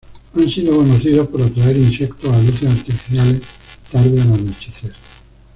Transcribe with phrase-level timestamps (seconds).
[0.33, 3.39] Han sido conocidos por atraer insectos a luces artificiales
[3.91, 4.93] tarde al anochecer.